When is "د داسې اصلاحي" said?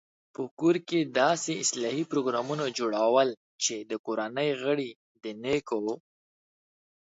1.03-2.03